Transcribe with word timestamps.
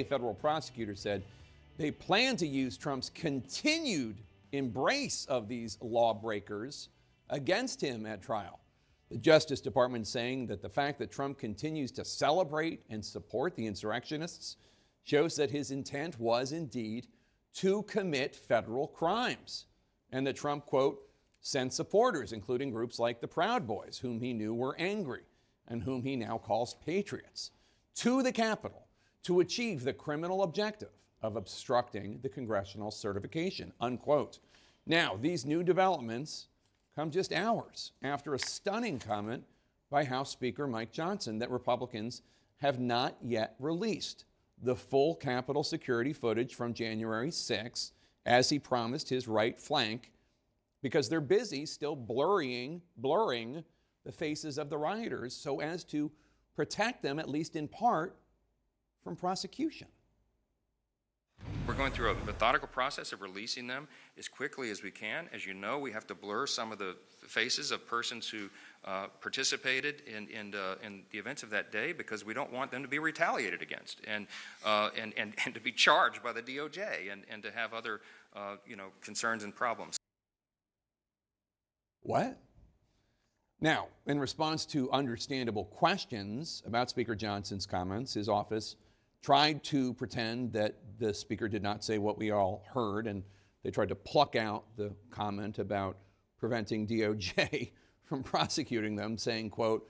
A 0.00 0.04
federal 0.04 0.32
prosecutor 0.32 0.94
said 0.94 1.24
they 1.76 1.90
plan 1.90 2.36
to 2.36 2.46
use 2.46 2.76
Trump's 2.76 3.10
continued 3.10 4.18
embrace 4.52 5.24
of 5.24 5.48
these 5.48 5.76
lawbreakers 5.80 6.90
against 7.30 7.80
him 7.80 8.06
at 8.06 8.22
trial. 8.22 8.60
The 9.10 9.16
Justice 9.16 9.60
Department 9.60 10.06
saying 10.06 10.46
that 10.46 10.62
the 10.62 10.68
fact 10.68 11.00
that 11.00 11.10
Trump 11.10 11.36
continues 11.36 11.90
to 11.92 12.04
celebrate 12.04 12.84
and 12.88 13.04
support 13.04 13.56
the 13.56 13.66
insurrectionists 13.66 14.58
shows 15.02 15.34
that 15.34 15.50
his 15.50 15.72
intent 15.72 16.20
was 16.20 16.52
indeed 16.52 17.08
to 17.54 17.82
commit 17.82 18.36
federal 18.36 18.86
crimes, 18.86 19.66
and 20.12 20.24
that 20.28 20.36
Trump, 20.36 20.64
quote, 20.64 21.00
sent 21.40 21.72
supporters, 21.72 22.32
including 22.32 22.70
groups 22.70 23.00
like 23.00 23.20
the 23.20 23.26
Proud 23.26 23.66
Boys, 23.66 23.98
whom 23.98 24.20
he 24.20 24.32
knew 24.32 24.54
were 24.54 24.76
angry 24.78 25.24
and 25.66 25.82
whom 25.82 26.04
he 26.04 26.14
now 26.14 26.38
calls 26.38 26.74
patriots, 26.86 27.50
to 27.96 28.22
the 28.22 28.30
Capitol 28.30 28.87
to 29.24 29.40
achieve 29.40 29.84
the 29.84 29.92
criminal 29.92 30.42
objective 30.42 30.90
of 31.22 31.36
obstructing 31.36 32.20
the 32.22 32.28
congressional 32.28 32.90
certification, 32.90 33.72
unquote. 33.80 34.38
Now, 34.86 35.18
these 35.20 35.44
new 35.44 35.62
developments 35.62 36.46
come 36.94 37.10
just 37.10 37.32
hours 37.32 37.92
after 38.02 38.34
a 38.34 38.38
stunning 38.38 38.98
comment 38.98 39.44
by 39.90 40.04
House 40.04 40.30
Speaker 40.30 40.66
Mike 40.66 40.92
Johnson 40.92 41.38
that 41.38 41.50
Republicans 41.50 42.22
have 42.58 42.78
not 42.78 43.16
yet 43.22 43.54
released 43.58 44.24
the 44.62 44.74
full 44.74 45.14
Capitol 45.14 45.62
security 45.62 46.12
footage 46.12 46.54
from 46.54 46.74
January 46.74 47.30
6, 47.30 47.92
as 48.26 48.50
he 48.50 48.58
promised 48.58 49.08
his 49.08 49.28
right 49.28 49.60
flank, 49.60 50.12
because 50.82 51.08
they're 51.08 51.20
busy 51.20 51.64
still 51.64 51.96
blurring, 51.96 52.82
blurring 52.96 53.64
the 54.04 54.12
faces 54.12 54.58
of 54.58 54.70
the 54.70 54.78
rioters 54.78 55.34
so 55.34 55.60
as 55.60 55.84
to 55.84 56.10
protect 56.56 57.02
them, 57.02 57.18
at 57.18 57.28
least 57.28 57.56
in 57.56 57.68
part, 57.68 58.16
from 59.02 59.16
prosecution. 59.16 59.88
We're 61.66 61.74
going 61.74 61.92
through 61.92 62.10
a 62.10 62.14
methodical 62.24 62.66
process 62.66 63.12
of 63.12 63.20
releasing 63.20 63.66
them 63.66 63.88
as 64.18 64.26
quickly 64.26 64.70
as 64.70 64.82
we 64.82 64.90
can. 64.90 65.28
As 65.32 65.46
you 65.46 65.54
know, 65.54 65.78
we 65.78 65.92
have 65.92 66.06
to 66.08 66.14
blur 66.14 66.46
some 66.46 66.72
of 66.72 66.78
the 66.78 66.96
faces 67.26 67.70
of 67.70 67.86
persons 67.86 68.28
who 68.28 68.48
uh, 68.84 69.06
participated 69.20 70.02
in, 70.06 70.28
in, 70.28 70.54
uh, 70.54 70.76
in, 70.82 71.02
the 71.10 71.18
events 71.18 71.42
of 71.42 71.50
that 71.50 71.70
day 71.70 71.92
because 71.92 72.24
we 72.24 72.32
don't 72.32 72.52
want 72.52 72.70
them 72.70 72.82
to 72.82 72.88
be 72.88 72.98
retaliated 72.98 73.60
against 73.60 74.00
and, 74.06 74.26
uh, 74.64 74.90
and, 74.98 75.12
and, 75.16 75.34
and 75.44 75.54
to 75.54 75.60
be 75.60 75.70
charged 75.70 76.22
by 76.22 76.32
the 76.32 76.42
DOJ 76.42 77.12
and, 77.12 77.22
and 77.30 77.42
to 77.42 77.50
have 77.50 77.74
other 77.74 78.00
uh, 78.34 78.56
you 78.66 78.76
know, 78.76 78.88
concerns 79.02 79.44
and 79.44 79.54
problems. 79.54 79.96
What? 82.02 82.38
Now, 83.60 83.88
in 84.06 84.18
response 84.18 84.64
to 84.66 84.90
understandable 84.92 85.64
questions 85.66 86.62
about 86.66 86.88
Speaker 86.88 87.14
Johnson's 87.14 87.66
comments, 87.66 88.14
his 88.14 88.28
office 88.28 88.76
tried 89.22 89.62
to 89.64 89.94
pretend 89.94 90.52
that 90.52 90.76
the 90.98 91.12
speaker 91.12 91.48
did 91.48 91.62
not 91.62 91.84
say 91.84 91.98
what 91.98 92.18
we 92.18 92.30
all 92.30 92.64
heard, 92.72 93.06
and 93.06 93.22
they 93.62 93.70
tried 93.70 93.88
to 93.88 93.94
pluck 93.94 94.36
out 94.36 94.64
the 94.76 94.92
comment 95.10 95.58
about 95.58 95.96
preventing 96.38 96.86
DOJ 96.86 97.72
from 98.04 98.22
prosecuting 98.22 98.96
them, 98.96 99.18
saying, 99.18 99.50
quote, 99.50 99.88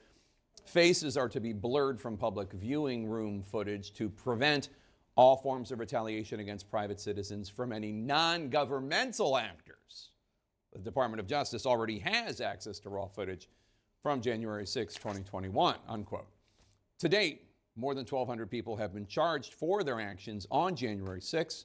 faces 0.64 1.16
are 1.16 1.28
to 1.28 1.40
be 1.40 1.52
blurred 1.52 2.00
from 2.00 2.16
public 2.16 2.52
viewing 2.52 3.06
room 3.06 3.42
footage 3.42 3.92
to 3.94 4.08
prevent 4.08 4.68
all 5.16 5.36
forms 5.36 5.72
of 5.72 5.80
retaliation 5.80 6.40
against 6.40 6.70
private 6.70 7.00
citizens 7.00 7.48
from 7.48 7.72
any 7.72 7.90
non 7.90 8.48
governmental 8.50 9.36
actors. 9.36 10.10
The 10.72 10.78
Department 10.78 11.20
of 11.20 11.26
Justice 11.26 11.66
already 11.66 11.98
has 12.00 12.40
access 12.40 12.78
to 12.80 12.88
raw 12.88 13.06
footage 13.06 13.48
from 14.02 14.20
January 14.20 14.66
6, 14.66 14.94
2021, 14.94 15.76
unquote. 15.88 16.28
To 17.00 17.08
date, 17.08 17.47
more 17.78 17.94
than 17.94 18.04
1,200 18.04 18.50
people 18.50 18.76
have 18.76 18.92
been 18.92 19.06
charged 19.06 19.54
for 19.54 19.84
their 19.84 20.00
actions 20.00 20.46
on 20.50 20.74
January 20.74 21.20
6, 21.20 21.64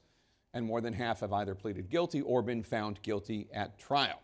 and 0.53 0.63
more 0.63 0.79
than 0.79 0.93
half 0.93 1.21
have 1.21 1.33
either 1.33 1.55
pleaded 1.55 1.89
guilty 1.89 2.21
or 2.21 2.43
been 2.43 2.61
found 2.61 3.01
guilty 3.01 3.47
at 3.51 3.79
trial. 3.79 4.21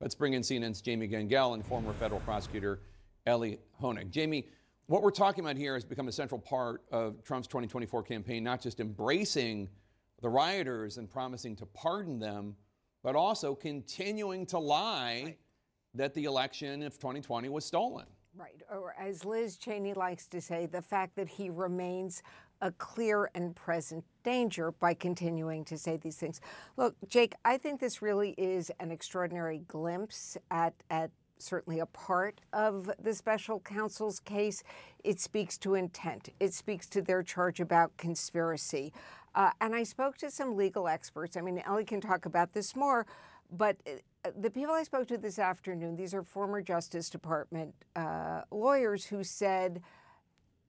Let's 0.00 0.16
bring 0.16 0.32
in 0.34 0.42
CNN's 0.42 0.80
Jamie 0.80 1.06
Gangel 1.06 1.54
and 1.54 1.64
former 1.64 1.92
federal 1.92 2.20
prosecutor 2.20 2.80
Elie 3.26 3.60
Honig. 3.80 4.10
Jamie, 4.10 4.48
what 4.86 5.02
we're 5.02 5.12
talking 5.12 5.44
about 5.44 5.56
here 5.56 5.74
has 5.74 5.84
become 5.84 6.08
a 6.08 6.12
central 6.12 6.40
part 6.40 6.82
of 6.90 7.22
Trump's 7.22 7.46
2024 7.46 8.02
campaign, 8.02 8.42
not 8.42 8.60
just 8.60 8.80
embracing 8.80 9.68
the 10.20 10.28
rioters 10.28 10.98
and 10.98 11.08
promising 11.08 11.54
to 11.56 11.66
pardon 11.66 12.18
them, 12.18 12.56
but 13.04 13.14
also 13.14 13.54
continuing 13.54 14.46
to 14.46 14.58
lie 14.58 15.36
that 15.94 16.12
the 16.14 16.24
election 16.24 16.82
of 16.82 16.98
2020 16.98 17.48
was 17.48 17.64
stolen. 17.64 18.06
Right. 18.36 18.62
Or 18.70 18.94
as 18.98 19.24
Liz 19.24 19.56
Cheney 19.56 19.94
likes 19.94 20.26
to 20.28 20.40
say, 20.40 20.66
the 20.66 20.82
fact 20.82 21.14
that 21.16 21.28
he 21.28 21.50
remains 21.50 22.22
a 22.60 22.72
clear 22.72 23.30
and 23.34 23.54
present 23.54 24.04
danger 24.24 24.72
by 24.72 24.94
continuing 24.94 25.64
to 25.66 25.78
say 25.78 25.96
these 25.96 26.16
things. 26.16 26.40
Look, 26.76 26.96
Jake, 27.08 27.34
I 27.44 27.58
think 27.58 27.80
this 27.80 28.02
really 28.02 28.30
is 28.38 28.72
an 28.80 28.90
extraordinary 28.90 29.58
glimpse 29.68 30.36
at, 30.50 30.74
at 30.90 31.10
certainly 31.38 31.80
a 31.80 31.86
part 31.86 32.40
of 32.52 32.90
the 32.98 33.14
special 33.14 33.60
counsel's 33.60 34.18
case. 34.18 34.62
It 35.04 35.20
speaks 35.20 35.58
to 35.58 35.74
intent, 35.74 36.30
it 36.40 36.54
speaks 36.54 36.88
to 36.88 37.02
their 37.02 37.22
charge 37.22 37.60
about 37.60 37.96
conspiracy. 37.98 38.92
Uh, 39.34 39.50
and 39.60 39.74
I 39.74 39.82
spoke 39.82 40.16
to 40.18 40.30
some 40.30 40.56
legal 40.56 40.88
experts. 40.88 41.36
I 41.36 41.40
mean, 41.40 41.62
Elie 41.66 41.84
can 41.84 42.00
talk 42.00 42.24
about 42.24 42.52
this 42.52 42.74
more, 42.74 43.06
but 43.50 43.76
the 44.36 44.50
people 44.50 44.74
I 44.74 44.82
spoke 44.82 45.06
to 45.08 45.18
this 45.18 45.38
afternoon, 45.38 45.96
these 45.96 46.14
are 46.14 46.22
former 46.22 46.62
Justice 46.62 47.10
Department 47.10 47.74
uh, 47.94 48.42
lawyers 48.50 49.06
who 49.06 49.22
said 49.22 49.82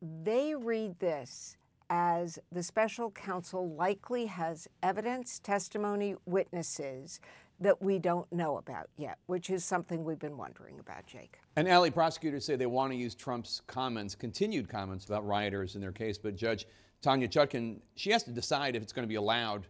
they 0.01 0.55
read 0.55 0.99
this 0.99 1.57
as 1.89 2.39
the 2.51 2.63
special 2.63 3.11
counsel 3.11 3.69
likely 3.75 4.25
has 4.25 4.67
evidence, 4.83 5.39
testimony, 5.39 6.15
witnesses 6.25 7.19
that 7.59 7.81
we 7.81 7.99
don't 7.99 8.29
know 8.33 8.57
about 8.57 8.89
yet, 8.97 9.17
which 9.27 9.49
is 9.49 9.63
something 9.63 10.03
we've 10.03 10.19
been 10.19 10.35
wondering 10.35 10.77
about, 10.79 11.05
Jake. 11.07 11.39
And 11.55 11.67
Elie, 11.67 11.91
prosecutors 11.91 12.43
say 12.43 12.57
they 12.57 12.65
want 12.65 12.91
to 12.91 12.97
use 12.97 13.15
Trump's 13.15 13.61
comments, 13.67 14.13
continued 14.15 14.67
comments 14.67 15.05
about 15.05 15.25
rioters 15.25 15.75
in 15.75 15.81
their 15.81 15.93
case, 15.93 16.17
but 16.17 16.35
Judge 16.35 16.65
Tanya 17.01 17.29
Chutkan, 17.29 17.79
she 17.95 18.09
has 18.11 18.23
to 18.23 18.31
decide 18.31 18.75
if 18.75 18.83
it's 18.83 18.91
going 18.91 19.03
to 19.03 19.09
be 19.09 19.15
allowed. 19.15 19.67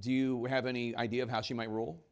Do 0.00 0.10
you 0.10 0.46
have 0.46 0.66
any 0.66 0.96
idea 0.96 1.22
of 1.22 1.28
how 1.28 1.42
she 1.42 1.54
might 1.54 1.70
rule? 1.70 2.02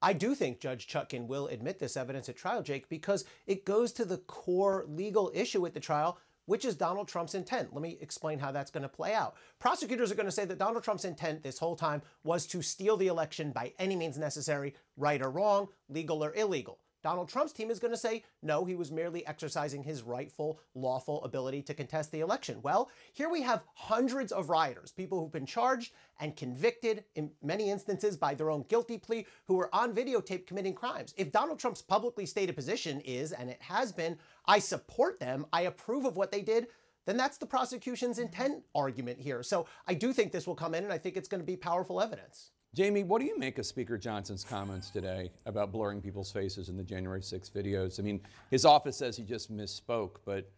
I 0.00 0.12
do 0.12 0.34
think 0.34 0.60
Judge 0.60 0.86
Chutkan 0.86 1.26
will 1.26 1.48
admit 1.48 1.78
this 1.80 1.96
evidence 1.96 2.28
at 2.28 2.36
trial, 2.36 2.62
Jake, 2.62 2.88
because 2.88 3.24
it 3.46 3.64
goes 3.64 3.92
to 3.92 4.04
the 4.04 4.18
core 4.18 4.84
legal 4.86 5.32
issue 5.34 5.66
at 5.66 5.74
the 5.74 5.80
trial, 5.80 6.18
which 6.46 6.64
is 6.64 6.76
Donald 6.76 7.08
Trump's 7.08 7.34
intent. 7.34 7.74
Let 7.74 7.82
me 7.82 7.98
explain 8.00 8.38
how 8.38 8.52
that's 8.52 8.70
going 8.70 8.84
to 8.84 8.88
play 8.88 9.12
out. 9.12 9.34
Prosecutors 9.58 10.12
are 10.12 10.14
going 10.14 10.26
to 10.26 10.32
say 10.32 10.44
that 10.44 10.58
Donald 10.58 10.84
Trump's 10.84 11.04
intent 11.04 11.42
this 11.42 11.58
whole 11.58 11.76
time 11.76 12.00
was 12.22 12.46
to 12.46 12.62
steal 12.62 12.96
the 12.96 13.08
election 13.08 13.50
by 13.50 13.72
any 13.78 13.96
means 13.96 14.16
necessary, 14.16 14.74
right 14.96 15.20
or 15.20 15.30
wrong, 15.30 15.68
legal 15.88 16.24
or 16.24 16.32
illegal. 16.34 16.78
Donald 17.02 17.28
Trump's 17.28 17.52
team 17.52 17.70
is 17.70 17.78
going 17.78 17.92
to 17.92 17.98
say, 17.98 18.24
no, 18.42 18.64
he 18.64 18.74
was 18.74 18.90
merely 18.90 19.26
exercising 19.26 19.82
his 19.82 20.02
rightful, 20.02 20.60
lawful 20.74 21.22
ability 21.24 21.62
to 21.62 21.74
contest 21.74 22.10
the 22.10 22.20
election. 22.20 22.58
Well, 22.62 22.90
here 23.12 23.28
we 23.28 23.42
have 23.42 23.62
hundreds 23.74 24.32
of 24.32 24.50
rioters, 24.50 24.90
people 24.90 25.20
who've 25.20 25.32
been 25.32 25.46
charged 25.46 25.92
and 26.20 26.36
convicted 26.36 27.04
in 27.14 27.30
many 27.42 27.70
instances 27.70 28.16
by 28.16 28.34
their 28.34 28.50
own 28.50 28.64
guilty 28.68 28.98
plea, 28.98 29.26
who 29.46 29.54
were 29.54 29.74
on 29.74 29.94
videotape 29.94 30.46
committing 30.46 30.74
crimes. 30.74 31.14
If 31.16 31.30
Donald 31.30 31.58
Trump's 31.58 31.82
publicly 31.82 32.26
stated 32.26 32.56
position 32.56 33.00
is, 33.02 33.32
and 33.32 33.48
it 33.48 33.62
has 33.62 33.92
been, 33.92 34.18
I 34.46 34.58
support 34.58 35.20
them, 35.20 35.46
I 35.52 35.62
approve 35.62 36.04
of 36.04 36.16
what 36.16 36.32
they 36.32 36.42
did, 36.42 36.66
then 37.06 37.16
that's 37.16 37.38
the 37.38 37.46
prosecution's 37.46 38.18
intent 38.18 38.64
argument 38.74 39.18
here. 39.18 39.42
So 39.42 39.66
I 39.86 39.94
do 39.94 40.12
think 40.12 40.30
this 40.30 40.46
will 40.46 40.54
come 40.54 40.74
in, 40.74 40.84
and 40.84 40.92
I 40.92 40.98
think 40.98 41.16
it's 41.16 41.28
going 41.28 41.40
to 41.40 41.46
be 41.46 41.56
powerful 41.56 42.02
evidence. 42.02 42.50
Jamie, 42.74 43.02
what 43.02 43.20
do 43.20 43.26
you 43.26 43.38
make 43.38 43.58
of 43.58 43.66
Speaker 43.66 43.96
Johnson's 43.96 44.44
comments 44.44 44.90
today 44.90 45.30
about 45.46 45.72
blurring 45.72 46.02
people's 46.02 46.30
faces 46.30 46.68
in 46.68 46.76
the 46.76 46.82
January 46.84 47.22
6 47.22 47.50
videos? 47.50 47.98
I 47.98 48.02
mean, 48.02 48.20
his 48.50 48.64
office 48.64 48.96
says 48.96 49.16
he 49.16 49.24
just 49.24 49.54
misspoke, 49.54 50.16
but 50.26 50.50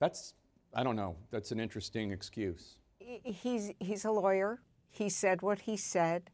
that's, 0.00 0.34
I 0.74 0.82
don't 0.82 0.96
know, 0.96 1.14
that's 1.30 1.52
an 1.52 1.60
interesting 1.60 2.10
excuse. 2.10 2.76
He's, 2.98 3.70
he's 3.80 4.04
a 4.06 4.10
lawyer. 4.10 4.60
He 4.90 5.08
said 5.08 5.42
what 5.42 5.60
he 5.60 5.76
said. 5.76 6.30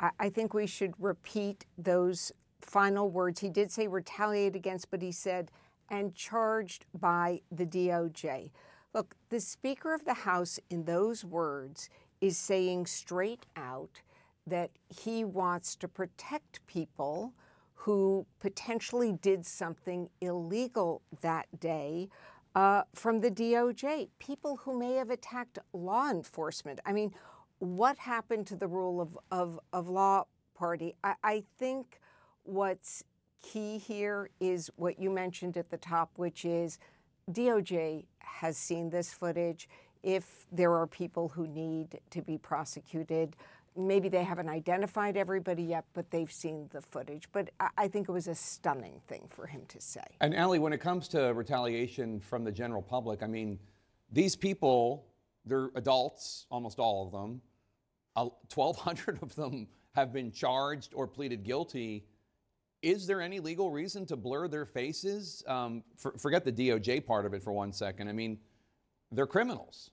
I, 0.00 0.10
I 0.18 0.28
think 0.30 0.54
we 0.54 0.66
should 0.66 0.94
repeat 0.98 1.66
those 1.76 2.32
final 2.62 3.10
words. 3.10 3.40
He 3.40 3.50
did 3.50 3.70
say 3.70 3.88
retaliate 3.88 4.56
against, 4.56 4.90
but 4.90 5.02
he 5.02 5.12
said, 5.12 5.50
and 5.90 6.14
charged 6.14 6.86
by 6.98 7.42
the 7.50 7.66
DOJ. 7.66 8.50
Look, 8.94 9.16
the 9.28 9.40
Speaker 9.40 9.94
of 9.94 10.06
the 10.06 10.14
House 10.14 10.58
in 10.70 10.84
those 10.84 11.24
words 11.24 11.90
is 12.22 12.38
saying 12.38 12.86
straight 12.86 13.44
out 13.54 14.00
that 14.46 14.70
he 14.88 15.24
wants 15.24 15.76
to 15.76 15.88
protect 15.88 16.64
people 16.66 17.32
who 17.74 18.26
potentially 18.38 19.12
did 19.12 19.44
something 19.44 20.08
illegal 20.20 21.02
that 21.20 21.46
day 21.58 22.08
uh, 22.54 22.82
from 22.94 23.20
the 23.20 23.30
DOJ, 23.30 24.08
people 24.18 24.56
who 24.56 24.78
may 24.78 24.94
have 24.94 25.10
attacked 25.10 25.58
law 25.72 26.10
enforcement. 26.10 26.80
I 26.84 26.92
mean, 26.92 27.12
what 27.58 27.98
happened 27.98 28.46
to 28.48 28.56
the 28.56 28.66
rule 28.68 29.00
of, 29.00 29.18
of, 29.30 29.58
of 29.72 29.88
law 29.88 30.24
party? 30.54 30.94
I, 31.02 31.14
I 31.24 31.44
think 31.58 32.00
what's 32.42 33.04
key 33.42 33.78
here 33.78 34.30
is 34.40 34.70
what 34.76 34.98
you 34.98 35.10
mentioned 35.10 35.56
at 35.56 35.70
the 35.70 35.76
top, 35.76 36.10
which 36.16 36.44
is 36.44 36.78
DOJ 37.30 38.04
has 38.20 38.56
seen 38.56 38.90
this 38.90 39.12
footage 39.12 39.68
if 40.02 40.46
there 40.50 40.74
are 40.74 40.86
people 40.86 41.28
who 41.28 41.46
need 41.46 42.00
to 42.10 42.22
be 42.22 42.36
prosecuted. 42.36 43.36
Maybe 43.76 44.08
they 44.08 44.22
haven't 44.22 44.48
identified 44.48 45.16
everybody 45.16 45.62
yet, 45.62 45.84
but 45.94 46.10
they've 46.10 46.30
seen 46.30 46.68
the 46.72 46.80
footage. 46.82 47.28
But 47.32 47.50
I, 47.76 47.88
think 47.88 48.08
it 48.08 48.12
was 48.12 48.28
a 48.28 48.34
stunning 48.34 49.00
thing 49.06 49.28
for 49.30 49.46
him 49.46 49.62
to 49.68 49.80
say. 49.80 50.04
And 50.20 50.34
Elie, 50.34 50.58
when 50.58 50.72
it 50.72 50.80
comes 50.80 51.08
to 51.08 51.32
retaliation 51.32 52.20
from 52.20 52.44
the 52.44 52.52
general 52.52 52.82
public, 52.82 53.22
I 53.22 53.26
mean, 53.26 53.58
these 54.10 54.36
people, 54.36 55.06
they're 55.46 55.70
adults, 55.74 56.46
almost 56.50 56.78
all 56.78 57.06
of 57.06 57.12
them. 57.12 57.40
1,200 58.14 59.22
of 59.22 59.34
them 59.34 59.66
have 59.94 60.12
been 60.12 60.30
charged 60.30 60.92
or 60.94 61.06
pleaded 61.06 61.44
guilty. 61.44 62.04
Is 62.82 63.06
there 63.06 63.20
any 63.20 63.40
legal 63.40 63.70
reason 63.70 64.04
to 64.06 64.16
blur 64.16 64.48
their 64.48 64.66
faces? 64.66 65.42
Um, 65.46 65.82
for, 65.96 66.12
forget 66.18 66.44
the 66.44 66.52
DOJ 66.52 67.06
part 67.06 67.24
of 67.24 67.32
it 67.32 67.42
for 67.42 67.52
one 67.52 67.72
second. 67.72 68.08
I 68.08 68.12
mean, 68.12 68.38
they're 69.12 69.26
criminals. 69.26 69.90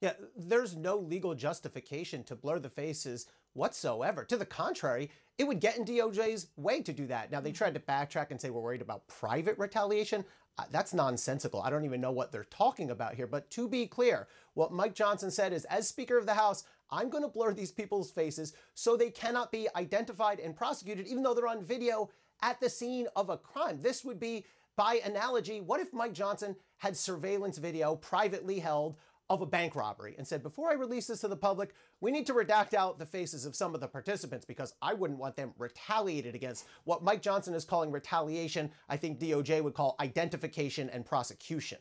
Yeah, 0.00 0.12
there's 0.36 0.76
no 0.76 0.96
legal 0.96 1.34
justification 1.34 2.22
to 2.24 2.36
blur 2.36 2.60
the 2.60 2.70
faces 2.70 3.26
whatsoever. 3.54 4.24
To 4.24 4.36
the 4.36 4.46
contrary, 4.46 5.10
it 5.38 5.44
would 5.44 5.60
get 5.60 5.76
in 5.76 5.84
DOJ's 5.84 6.48
way 6.56 6.82
to 6.82 6.92
do 6.92 7.06
that. 7.08 7.32
Now, 7.32 7.40
they 7.40 7.50
tried 7.50 7.74
to 7.74 7.80
backtrack 7.80 8.30
and 8.30 8.40
say 8.40 8.50
we're 8.50 8.60
worried 8.60 8.82
about 8.82 9.08
private 9.08 9.58
retaliation. 9.58 10.24
Uh, 10.56 10.64
that's 10.70 10.94
nonsensical. 10.94 11.62
I 11.62 11.70
don't 11.70 11.84
even 11.84 12.00
know 12.00 12.12
what 12.12 12.30
they're 12.30 12.44
talking 12.44 12.90
about 12.90 13.14
here. 13.14 13.26
But 13.26 13.50
to 13.50 13.68
be 13.68 13.86
clear, 13.86 14.28
what 14.54 14.72
Mike 14.72 14.94
Johnson 14.94 15.30
said 15.30 15.52
is 15.52 15.64
as 15.66 15.88
Speaker 15.88 16.16
of 16.16 16.26
the 16.26 16.34
House, 16.34 16.64
I'm 16.90 17.10
going 17.10 17.22
to 17.22 17.28
blur 17.28 17.52
these 17.52 17.72
people's 17.72 18.10
faces 18.10 18.54
so 18.74 18.96
they 18.96 19.10
cannot 19.10 19.52
be 19.52 19.68
identified 19.74 20.38
and 20.40 20.56
prosecuted, 20.56 21.06
even 21.06 21.22
though 21.22 21.34
they're 21.34 21.48
on 21.48 21.62
video 21.62 22.10
at 22.42 22.60
the 22.60 22.70
scene 22.70 23.08
of 23.16 23.30
a 23.30 23.36
crime. 23.36 23.80
This 23.82 24.04
would 24.04 24.20
be, 24.20 24.44
by 24.76 25.00
analogy, 25.04 25.60
what 25.60 25.80
if 25.80 25.92
Mike 25.92 26.14
Johnson 26.14 26.54
had 26.76 26.96
surveillance 26.96 27.58
video 27.58 27.96
privately 27.96 28.60
held 28.60 28.96
of 29.30 29.42
a 29.42 29.46
bank 29.46 29.76
robbery 29.76 30.14
and 30.16 30.26
said, 30.26 30.42
before 30.42 30.70
I 30.70 30.74
release 30.74 31.06
this 31.06 31.20
to 31.20 31.28
the 31.28 31.36
public, 31.36 31.74
we 32.00 32.10
need 32.10 32.26
to 32.26 32.34
redact 32.34 32.74
out 32.74 32.98
the 32.98 33.06
faces 33.06 33.44
of 33.44 33.54
some 33.54 33.74
of 33.74 33.80
the 33.80 33.88
participants 33.88 34.44
because 34.44 34.74
I 34.80 34.94
wouldn't 34.94 35.18
want 35.18 35.36
them 35.36 35.52
retaliated 35.58 36.34
against. 36.34 36.66
What 36.84 37.02
Mike 37.02 37.20
Johnson 37.20 37.54
is 37.54 37.64
calling 37.64 37.90
retaliation, 37.90 38.70
I 38.88 38.96
think 38.96 39.18
DOJ 39.18 39.62
would 39.62 39.74
call 39.74 39.96
identification 40.00 40.88
and 40.90 41.04
prosecution. 41.04 41.78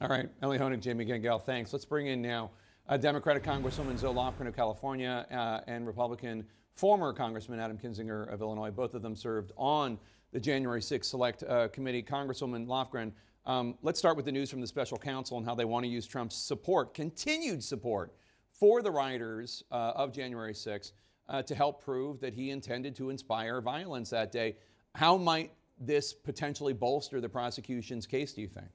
All 0.00 0.08
right, 0.08 0.28
Elie 0.42 0.58
Honig, 0.58 0.80
Jamie 0.80 1.04
Gangel, 1.04 1.38
thanks. 1.38 1.72
Let's 1.72 1.84
bring 1.84 2.06
in 2.06 2.22
now 2.22 2.50
uh, 2.88 2.96
Democratic 2.96 3.42
Congresswoman 3.42 3.98
Zoe 3.98 4.14
Lofgren 4.14 4.46
of 4.46 4.56
California 4.56 5.26
uh, 5.30 5.60
and 5.66 5.86
Republican 5.86 6.44
former 6.74 7.12
Congressman 7.12 7.60
Adam 7.60 7.78
Kinzinger 7.78 8.32
of 8.32 8.40
Illinois. 8.40 8.70
Both 8.70 8.94
of 8.94 9.02
them 9.02 9.14
served 9.14 9.52
on 9.56 9.98
the 10.32 10.40
January 10.40 10.80
6th 10.80 11.04
Select 11.04 11.42
uh, 11.44 11.68
Committee. 11.68 12.02
Congresswoman 12.02 12.66
Lofgren, 12.66 13.12
um, 13.46 13.76
let's 13.82 13.98
start 13.98 14.16
with 14.16 14.24
the 14.24 14.32
news 14.32 14.50
from 14.50 14.60
the 14.60 14.66
special 14.66 14.96
counsel 14.96 15.36
and 15.36 15.46
how 15.46 15.54
they 15.54 15.64
want 15.64 15.84
to 15.84 15.90
use 15.90 16.06
Trump's 16.06 16.36
support, 16.36 16.94
continued 16.94 17.62
support, 17.62 18.14
for 18.52 18.82
the 18.82 18.90
rioters 18.90 19.64
uh, 19.70 19.92
of 19.96 20.12
January 20.12 20.54
6th 20.54 20.92
uh, 21.28 21.42
to 21.42 21.54
help 21.54 21.84
prove 21.84 22.20
that 22.20 22.32
he 22.32 22.50
intended 22.50 22.94
to 22.96 23.10
inspire 23.10 23.60
violence 23.60 24.10
that 24.10 24.30
day. 24.30 24.56
How 24.94 25.16
might 25.16 25.52
this 25.78 26.12
potentially 26.12 26.72
bolster 26.72 27.20
the 27.20 27.28
prosecution's 27.28 28.06
case, 28.06 28.32
do 28.32 28.40
you 28.40 28.48
think? 28.48 28.70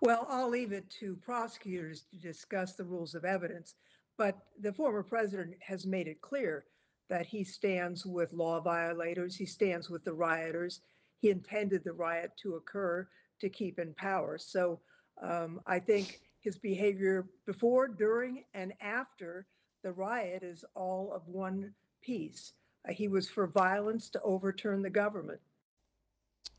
Well, 0.00 0.26
I'll 0.30 0.48
leave 0.48 0.72
it 0.72 0.88
to 1.00 1.16
prosecutors 1.16 2.04
to 2.10 2.16
discuss 2.16 2.74
the 2.74 2.84
rules 2.84 3.14
of 3.14 3.24
evidence, 3.24 3.74
but 4.16 4.38
the 4.60 4.72
former 4.72 5.02
president 5.02 5.56
has 5.66 5.86
made 5.86 6.08
it 6.08 6.20
clear 6.20 6.64
that 7.08 7.26
he 7.26 7.44
stands 7.44 8.04
with 8.04 8.32
law 8.32 8.60
violators, 8.60 9.36
he 9.36 9.46
stands 9.46 9.88
with 9.90 10.04
the 10.04 10.12
rioters, 10.12 10.80
he 11.18 11.30
intended 11.30 11.84
the 11.84 11.92
riot 11.92 12.32
to 12.42 12.54
occur 12.54 13.08
to 13.40 13.48
keep 13.48 13.78
in 13.78 13.94
power. 13.94 14.38
So 14.38 14.80
um, 15.22 15.60
I 15.66 15.78
think 15.78 16.20
his 16.40 16.58
behavior 16.58 17.26
before, 17.46 17.88
during, 17.88 18.44
and 18.54 18.72
after 18.80 19.46
the 19.82 19.92
riot 19.92 20.42
is 20.42 20.64
all 20.74 21.12
of 21.12 21.26
one 21.26 21.72
piece. 22.02 22.52
Uh, 22.88 22.92
he 22.92 23.08
was 23.08 23.28
for 23.28 23.46
violence 23.46 24.08
to 24.10 24.20
overturn 24.22 24.82
the 24.82 24.90
government. 24.90 25.40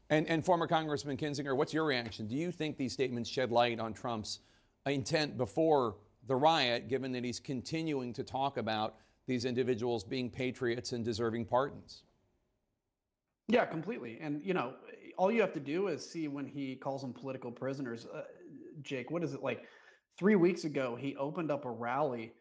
And, 0.09 0.27
and 0.27 0.45
former 0.45 0.67
Congressman 0.67 1.17
Kinzinger, 1.17 1.55
what's 1.55 1.73
your 1.73 1.85
reaction? 1.85 2.27
Do 2.27 2.35
you 2.35 2.51
think 2.51 2.77
these 2.77 2.93
statements 2.93 3.29
shed 3.29 3.51
light 3.51 3.79
on 3.79 3.93
Trump's 3.93 4.39
intent 4.85 5.37
before 5.37 5.95
the 6.27 6.35
riot, 6.35 6.87
given 6.87 7.11
that 7.13 7.23
he's 7.23 7.39
continuing 7.39 8.13
to 8.13 8.23
talk 8.23 8.57
about 8.57 8.95
these 9.25 9.43
individuals 9.43 10.03
being 10.03 10.29
patriots 10.29 10.93
and 10.93 11.03
deserving 11.03 11.45
pardons? 11.45 12.03
Yeah, 13.47 13.65
completely. 13.65 14.19
And 14.21 14.41
you 14.43 14.53
know, 14.53 14.73
all 15.17 15.31
you 15.31 15.41
have 15.41 15.53
to 15.53 15.59
do 15.59 15.87
is 15.87 16.07
see 16.07 16.27
when 16.27 16.45
he 16.45 16.75
calls 16.75 17.01
them 17.01 17.13
political 17.13 17.51
prisoners. 17.51 18.05
Uh, 18.13 18.23
Jake, 18.81 19.09
what 19.09 19.23
is 19.23 19.33
it 19.33 19.41
like? 19.41 19.63
Three 20.17 20.35
weeks 20.35 20.63
ago, 20.63 20.95
he 20.95 21.15
opened 21.15 21.51
up 21.51 21.65
a 21.65 21.71
rally 21.71 22.33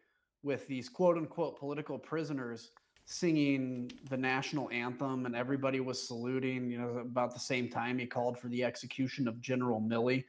with 0.43 0.67
these 0.67 0.89
quote 0.89 1.17
unquote 1.17 1.59
political 1.59 1.97
prisoners 1.97 2.71
singing 3.05 3.89
the 4.09 4.17
national 4.17 4.69
anthem, 4.69 5.25
and 5.25 5.33
everybody 5.35 5.79
was 5.79 6.05
saluting. 6.05 6.69
You 6.69 6.79
know, 6.79 6.89
about 6.99 7.33
the 7.33 7.39
same 7.39 7.69
time 7.69 7.97
he 7.97 8.05
called 8.05 8.37
for 8.37 8.49
the 8.49 8.63
execution 8.63 9.27
of 9.27 9.39
General 9.39 9.81
Milley. 9.81 10.25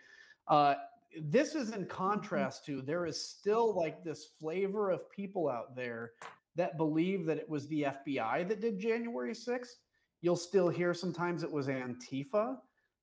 Uh, 0.46 0.74
this 1.20 1.54
is 1.54 1.70
in 1.70 1.86
contrast 1.86 2.64
to 2.66 2.82
there 2.82 3.06
is 3.06 3.20
still 3.20 3.74
like 3.74 4.04
this 4.04 4.28
flavor 4.38 4.90
of 4.90 5.10
people 5.10 5.48
out 5.48 5.74
there 5.74 6.12
that 6.54 6.76
believe 6.76 7.24
that 7.26 7.38
it 7.38 7.48
was 7.48 7.66
the 7.69 7.86
FBI 8.06 8.46
that 8.48 8.60
did 8.60 8.78
January 8.78 9.32
6th 9.32 9.76
you'll 10.20 10.37
still 10.37 10.69
hear 10.69 10.94
sometimes 10.94 11.43
it 11.43 11.50
was 11.50 11.69
Antifa, 11.69 12.56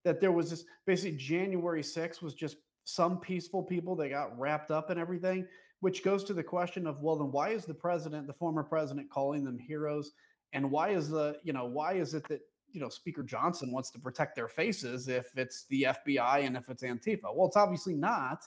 that 0.04 0.20
there 0.20 0.32
was 0.32 0.50
this 0.50 0.66
basically 0.86 1.18
January 1.18 1.82
6th 1.82 2.22
was 2.22 2.34
just 2.34 2.58
some 2.84 3.20
peaceful 3.20 3.64
people 3.64 3.96
they 3.96 4.10
got 4.10 4.38
wrapped 4.40 4.72
up 4.72 4.92
in 4.92 4.98
everything, 4.98 5.48
which 5.80 6.04
goes 6.04 6.24
to 6.24 6.34
the 6.34 6.44
question 6.44 6.86
of, 6.86 7.02
well, 7.02 7.16
then 7.16 7.32
why 7.32 7.50
is 7.50 7.66
the 7.66 7.74
president, 7.74 8.28
the 8.28 8.34
former 8.34 8.64
president, 8.64 9.10
calling 9.10 9.44
them 9.44 9.58
heroes? 9.58 10.12
And 10.54 10.70
why 10.70 10.90
is 10.90 11.10
the, 11.10 11.38
you 11.44 11.52
know, 11.52 11.66
why 11.66 11.94
is 11.94 12.14
it 12.14 12.28
that, 12.28 12.42
you 12.72 12.80
know, 12.80 12.90
Speaker 12.90 13.24
Johnson 13.24 13.72
wants 13.72 13.90
to 13.92 14.00
protect 14.00 14.36
their 14.36 14.48
faces 14.48 15.08
if 15.08 15.36
it's 15.36 15.66
the 15.70 15.88
FBI 16.06 16.46
and 16.46 16.56
if 16.56 16.70
it's 16.70 16.84
Antifa? 16.84 17.34
Well, 17.36 17.48
it's 17.48 17.58
obviously 17.58 17.96
not. 17.96 18.44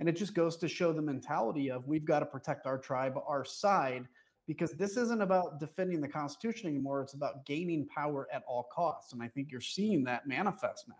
And 0.00 0.08
it 0.08 0.16
just 0.16 0.34
goes 0.34 0.56
to 0.58 0.68
show 0.68 0.92
the 0.92 1.00
mentality 1.00 1.70
of 1.70 1.86
we've 1.86 2.04
got 2.04 2.18
to 2.18 2.26
protect 2.26 2.66
our 2.66 2.76
tribe, 2.76 3.14
our 3.26 3.44
side 3.44 4.06
because 4.46 4.72
this 4.72 4.96
isn't 4.96 5.22
about 5.22 5.58
defending 5.58 6.00
the 6.00 6.08
Constitution 6.08 6.68
anymore. 6.68 7.02
It's 7.02 7.14
about 7.14 7.44
gaining 7.46 7.86
power 7.86 8.28
at 8.32 8.42
all 8.46 8.68
costs. 8.72 9.12
And 9.12 9.22
I 9.22 9.28
think 9.28 9.50
you're 9.50 9.60
seeing 9.60 10.04
that 10.04 10.26
manifest 10.26 10.86
now. 10.88 10.94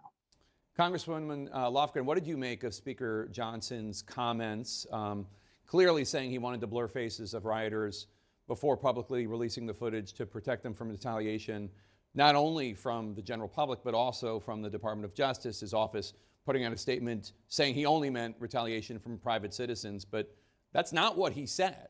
Congresswoman 0.79 1.49
uh, 1.53 1.71
Lofgren, 1.71 2.05
what 2.05 2.17
did 2.17 2.27
you 2.27 2.37
make 2.37 2.65
of 2.65 2.75
Speaker 2.75 3.29
Johnson's 3.33 4.03
comments, 4.03 4.87
um, 4.93 5.27
clearly 5.67 6.05
saying 6.05 6.31
he 6.31 6.39
wanted 6.39 6.61
to 6.61 6.67
blur 6.67 6.89
faces 6.89 7.33
of 7.33 7.45
rioters 7.47 8.09
before 8.47 8.77
publicly 8.77 9.27
releasing 9.27 9.67
the 9.67 9.73
footage 9.73 10.13
to 10.13 10.27
protect 10.27 10.63
them 10.63 10.75
from 10.75 10.91
retaliation, 10.91 11.71
not 12.15 12.35
only 12.35 12.75
from 12.75 13.15
the 13.15 13.23
general 13.23 13.49
public, 13.49 13.81
but 13.83 13.95
also 13.95 14.39
from 14.39 14.61
the 14.61 14.69
Department 14.69 15.05
of 15.05 15.15
Justice, 15.15 15.61
his 15.61 15.73
office 15.73 16.13
putting 16.45 16.65
out 16.65 16.73
a 16.73 16.77
statement 16.77 17.33
saying 17.49 17.75
he 17.75 17.87
only 17.87 18.11
meant 18.11 18.37
retaliation 18.39 18.99
from 18.99 19.19
private 19.19 19.55
citizens, 19.55 20.05
but 20.05 20.31
that's 20.73 20.93
not 20.93 21.17
what 21.17 21.33
he 21.33 21.47
said. 21.47 21.89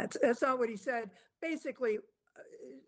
That's, 0.00 0.16
that's 0.22 0.42
not 0.42 0.58
what 0.58 0.68
he 0.68 0.76
said. 0.76 1.10
Basically, 1.42 1.98
uh, 1.98 2.40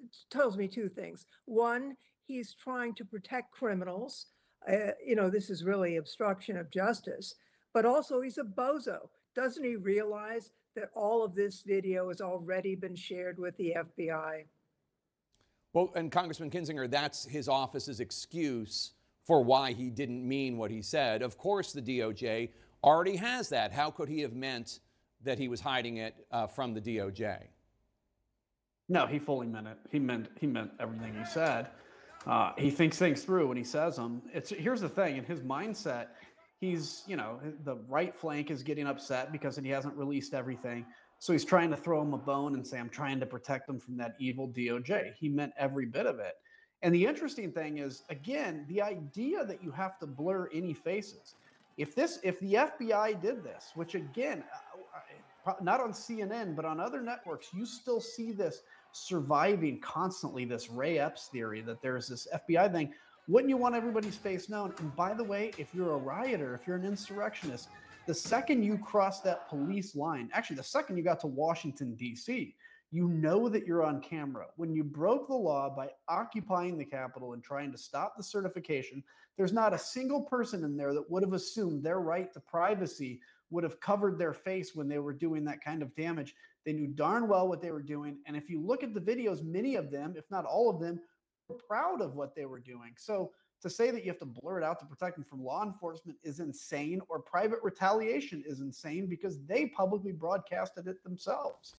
it 0.02 0.16
tells 0.30 0.56
me 0.56 0.66
two 0.66 0.88
things. 0.88 1.26
One, 1.44 1.96
he's 2.26 2.54
trying 2.54 2.94
to 2.94 3.04
protect 3.04 3.52
criminals. 3.52 4.26
Uh, 4.66 4.92
you 5.04 5.14
know, 5.14 5.28
this 5.28 5.50
is 5.50 5.64
really 5.64 5.96
obstruction 5.96 6.56
of 6.56 6.70
justice, 6.70 7.34
but 7.74 7.84
also 7.84 8.20
he's 8.20 8.38
a 8.38 8.44
bozo. 8.44 9.08
Doesn't 9.34 9.64
he 9.64 9.76
realize 9.76 10.50
that 10.74 10.90
all 10.94 11.22
of 11.24 11.34
this 11.34 11.62
video 11.66 12.08
has 12.08 12.20
already 12.20 12.74
been 12.74 12.96
shared 12.96 13.38
with 13.38 13.56
the 13.56 13.76
FBI? 13.76 14.44
Well, 15.74 15.92
and 15.94 16.10
Congressman 16.10 16.50
Kinzinger, 16.50 16.90
that's 16.90 17.24
his 17.24 17.48
office's 17.48 18.00
excuse 18.00 18.92
for 19.26 19.42
why 19.42 19.72
he 19.72 19.90
didn't 19.90 20.26
mean 20.26 20.56
what 20.56 20.70
he 20.70 20.82
said. 20.82 21.22
Of 21.22 21.36
course, 21.38 21.72
the 21.72 21.82
DOJ 21.82 22.50
already 22.82 23.16
has 23.16 23.48
that. 23.50 23.72
How 23.72 23.90
could 23.90 24.08
he 24.08 24.20
have 24.20 24.34
meant 24.34 24.80
that 25.24 25.38
he 25.38 25.48
was 25.48 25.60
hiding 25.60 25.98
it 25.98 26.14
uh, 26.30 26.46
from 26.46 26.74
the 26.74 26.80
DOJ. 26.80 27.38
No, 28.88 29.06
he 29.06 29.18
fully 29.18 29.46
meant 29.46 29.68
it. 29.68 29.78
He 29.90 29.98
meant 29.98 30.28
he 30.40 30.46
meant 30.46 30.70
everything 30.80 31.14
he 31.14 31.24
said. 31.24 31.68
Uh, 32.26 32.52
he 32.56 32.70
thinks 32.70 32.98
things 32.98 33.24
through 33.24 33.48
when 33.48 33.56
he 33.56 33.64
says 33.64 33.96
them. 33.96 34.22
It's 34.32 34.50
here's 34.50 34.80
the 34.80 34.88
thing 34.88 35.16
in 35.16 35.24
his 35.24 35.40
mindset. 35.40 36.08
He's 36.60 37.02
you 37.06 37.16
know 37.16 37.40
the 37.64 37.76
right 37.88 38.14
flank 38.14 38.50
is 38.50 38.62
getting 38.62 38.86
upset 38.86 39.32
because 39.32 39.56
he 39.56 39.68
hasn't 39.68 39.96
released 39.96 40.34
everything. 40.34 40.84
So 41.22 41.32
he's 41.32 41.44
trying 41.44 41.70
to 41.70 41.76
throw 41.76 42.02
him 42.02 42.14
a 42.14 42.18
bone 42.18 42.54
and 42.54 42.66
say, 42.66 42.80
I'm 42.80 42.88
trying 42.88 43.20
to 43.20 43.26
protect 43.26 43.68
him 43.68 43.78
from 43.78 43.96
that 43.98 44.16
evil 44.18 44.48
DOJ. 44.48 45.12
He 45.14 45.28
meant 45.28 45.52
every 45.56 45.86
bit 45.86 46.04
of 46.04 46.18
it. 46.18 46.34
And 46.82 46.92
the 46.92 47.06
interesting 47.06 47.52
thing 47.52 47.78
is, 47.78 48.02
again, 48.10 48.66
the 48.68 48.82
idea 48.82 49.44
that 49.44 49.62
you 49.62 49.70
have 49.70 50.00
to 50.00 50.06
blur 50.08 50.48
any 50.52 50.74
faces. 50.74 51.36
If 51.76 51.94
this, 51.94 52.18
if 52.24 52.40
the 52.40 52.54
FBI 52.54 53.22
did 53.22 53.44
this, 53.44 53.70
which 53.76 53.94
again, 53.94 54.42
not 55.60 55.80
on 55.80 55.92
CNN, 55.92 56.54
but 56.54 56.64
on 56.64 56.78
other 56.80 57.00
networks, 57.00 57.48
you 57.52 57.66
still 57.66 58.00
see 58.00 58.32
this 58.32 58.62
surviving 58.92 59.80
constantly, 59.80 60.44
this 60.44 60.70
Ray 60.70 60.98
Epps 60.98 61.28
theory 61.28 61.60
that 61.62 61.82
there's 61.82 62.08
this 62.08 62.28
FBI 62.34 62.72
thing. 62.72 62.92
Wouldn't 63.28 63.48
you 63.48 63.56
want 63.56 63.74
everybody's 63.74 64.16
face 64.16 64.48
known? 64.48 64.74
And 64.78 64.94
by 64.96 65.14
the 65.14 65.24
way, 65.24 65.52
if 65.58 65.74
you're 65.74 65.94
a 65.94 65.98
rioter, 65.98 66.54
if 66.54 66.66
you're 66.66 66.76
an 66.76 66.84
insurrectionist, 66.84 67.68
the 68.06 68.14
second 68.14 68.64
you 68.64 68.78
cross 68.78 69.20
that 69.20 69.48
police 69.48 69.94
line, 69.94 70.28
actually, 70.32 70.56
the 70.56 70.62
second 70.62 70.96
you 70.96 71.04
got 71.04 71.20
to 71.20 71.28
Washington, 71.28 71.94
D.C., 71.94 72.54
you 72.90 73.08
know 73.08 73.48
that 73.48 73.66
you're 73.66 73.84
on 73.84 74.02
camera. 74.02 74.46
When 74.56 74.74
you 74.74 74.84
broke 74.84 75.26
the 75.26 75.34
law 75.34 75.70
by 75.74 75.88
occupying 76.08 76.76
the 76.76 76.84
Capitol 76.84 77.32
and 77.32 77.42
trying 77.42 77.72
to 77.72 77.78
stop 77.78 78.16
the 78.16 78.22
certification, 78.22 79.02
there's 79.38 79.52
not 79.52 79.72
a 79.72 79.78
single 79.78 80.20
person 80.20 80.62
in 80.62 80.76
there 80.76 80.92
that 80.92 81.10
would 81.10 81.22
have 81.22 81.32
assumed 81.32 81.82
their 81.82 82.00
right 82.00 82.30
to 82.34 82.40
privacy 82.40 83.20
would 83.52 83.64
have 83.64 83.80
covered 83.80 84.18
their 84.18 84.32
face 84.32 84.74
when 84.74 84.88
they 84.88 84.98
were 84.98 85.12
doing 85.12 85.44
that 85.44 85.62
kind 85.62 85.82
of 85.82 85.94
damage. 85.94 86.34
They 86.64 86.72
knew 86.72 86.88
darn 86.88 87.28
well 87.28 87.48
what 87.48 87.60
they 87.60 87.70
were 87.70 87.82
doing. 87.82 88.18
And 88.26 88.36
if 88.36 88.48
you 88.48 88.60
look 88.60 88.82
at 88.82 88.94
the 88.94 89.00
videos, 89.00 89.44
many 89.44 89.76
of 89.76 89.90
them, 89.90 90.14
if 90.16 90.24
not 90.30 90.44
all 90.44 90.70
of 90.70 90.80
them, 90.80 91.00
were 91.48 91.56
proud 91.56 92.00
of 92.00 92.14
what 92.14 92.34
they 92.34 92.46
were 92.46 92.60
doing. 92.60 92.94
So 92.96 93.32
to 93.60 93.70
say 93.70 93.90
that 93.90 94.04
you 94.04 94.10
have 94.10 94.18
to 94.18 94.26
blur 94.26 94.58
it 94.58 94.64
out 94.64 94.80
to 94.80 94.86
protect 94.86 95.16
them 95.16 95.24
from 95.24 95.44
law 95.44 95.64
enforcement 95.64 96.18
is 96.22 96.40
insane, 96.40 97.00
or 97.08 97.20
private 97.20 97.60
retaliation 97.62 98.42
is 98.46 98.60
insane 98.60 99.06
because 99.06 99.38
they 99.46 99.66
publicly 99.66 100.12
broadcasted 100.12 100.88
it 100.88 101.02
themselves. 101.04 101.70